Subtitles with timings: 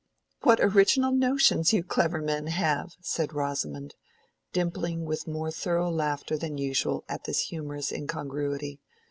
[0.41, 3.93] "What original notions you clever men have!" said Rosamond,
[4.51, 8.81] dimpling with more thorough laughter than usual at this humorous incongruity.